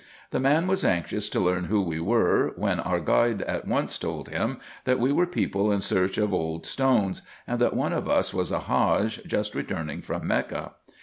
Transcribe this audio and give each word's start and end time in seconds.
The 0.31 0.39
man 0.39 0.65
was 0.65 0.83
anxious 0.83 1.29
to 1.29 1.39
learn 1.39 1.65
who 1.65 1.79
we 1.79 1.99
were, 1.99 2.53
when 2.55 2.79
our 2.79 2.99
guide 2.99 3.43
at 3.43 3.67
once 3.67 3.99
told 3.99 4.29
him 4.29 4.57
that 4.83 4.99
we 4.99 5.11
were 5.11 5.27
people 5.27 5.71
in 5.71 5.79
search 5.79 6.17
of 6.17 6.33
old 6.33 6.65
stones, 6.65 7.21
and 7.45 7.59
that 7.59 7.75
one 7.75 7.93
of 7.93 8.09
us 8.09 8.33
was 8.33 8.51
a 8.51 8.61
Hadge, 8.61 9.23
just 9.27 9.53
returning 9.53 10.01
from 10.01 10.25
Mecca. 10.25 10.71